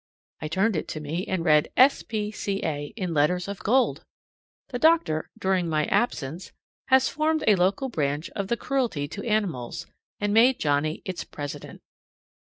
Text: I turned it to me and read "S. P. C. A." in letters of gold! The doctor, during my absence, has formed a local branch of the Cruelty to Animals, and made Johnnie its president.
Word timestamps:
I 0.41 0.47
turned 0.47 0.75
it 0.75 0.87
to 0.87 0.99
me 0.99 1.27
and 1.27 1.45
read 1.45 1.69
"S. 1.77 2.01
P. 2.01 2.31
C. 2.31 2.59
A." 2.63 2.85
in 2.95 3.13
letters 3.13 3.47
of 3.47 3.59
gold! 3.59 4.03
The 4.69 4.79
doctor, 4.79 5.29
during 5.37 5.69
my 5.69 5.85
absence, 5.85 6.51
has 6.87 7.07
formed 7.07 7.43
a 7.45 7.53
local 7.53 7.87
branch 7.87 8.31
of 8.31 8.47
the 8.47 8.57
Cruelty 8.57 9.07
to 9.09 9.23
Animals, 9.23 9.85
and 10.19 10.33
made 10.33 10.59
Johnnie 10.59 11.03
its 11.05 11.23
president. 11.23 11.81